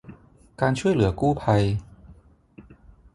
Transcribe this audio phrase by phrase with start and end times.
[0.61, 1.63] การช่วยเหลือกู้ภัย